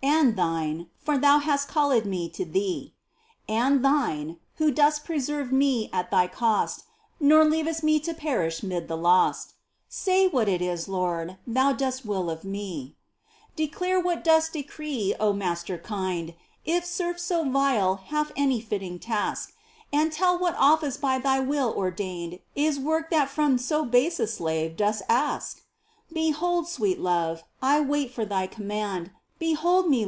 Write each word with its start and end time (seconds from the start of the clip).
And 0.00 0.36
Thine, 0.36 0.88
for 0.96 1.18
Thou 1.18 1.38
hast 1.40 1.66
called 1.66 2.04
me 2.04 2.28
to 2.28 2.44
Thee, 2.44 2.94
And 3.48 3.84
Thine, 3.84 4.36
Who 4.58 4.70
dost 4.70 5.04
preserve 5.04 5.50
me 5.50 5.90
at 5.92 6.12
Thy 6.12 6.28
cost 6.28 6.84
Nor 7.18 7.44
leavest 7.44 7.82
me 7.82 7.98
to 8.00 8.14
perish 8.14 8.62
'mid 8.62 8.86
the 8.86 8.96
lost— 8.96 9.54
Say 9.88 10.28
what 10.28 10.48
it 10.48 10.62
is, 10.62 10.86
Lord, 10.86 11.36
Thou 11.48 11.72
dost 11.72 12.06
will 12.06 12.30
of 12.30 12.44
me. 12.44 12.94
3 12.94 12.94
MINOR 12.94 12.94
WORKS 12.94 12.94
OF 12.94 12.94
ST. 12.94 12.94
TERESA. 12.94 13.56
Declare 13.56 14.00
what 14.00 14.24
dost 14.24 14.52
decree, 14.52 15.14
O 15.18 15.32
Master 15.32 15.78
kind! 15.78 16.34
If 16.64 16.86
serf 16.86 17.18
so 17.18 17.42
vile 17.42 17.96
have 17.96 18.30
any 18.36 18.60
fitting 18.60 19.00
task, 19.00 19.52
And 19.92 20.12
tell 20.12 20.38
what 20.38 20.54
office 20.58 20.96
by 20.96 21.18
Thy 21.18 21.40
will 21.40 21.74
ordained 21.76 22.38
Is 22.54 22.78
work 22.78 23.10
that 23.10 23.28
from 23.30 23.58
so 23.58 23.84
base 23.84 24.20
a 24.20 24.28
slave 24.28 24.76
dost 24.76 25.02
ask! 25.08 25.62
Behold, 26.12 26.68
sweet 26.68 27.00
Love, 27.00 27.42
I 27.60 27.80
wait 27.80 28.12
for 28.14 28.24
Thy 28.24 28.46
command, 28.46 29.10
Behold 29.40 29.88
me. 29.88 30.04